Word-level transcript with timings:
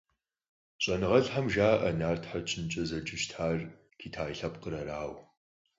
Щӏэныгъэлӏхэм 0.81 1.47
жаӏэ 1.53 1.89
Нартхэр 1.99 2.43
чынткӏэ 2.47 2.83
зэджэу 2.89 3.19
щытар 3.21 3.57
Китай 3.99 4.31
лъэпкъыр 4.37 4.73
арауэ. 4.81 5.17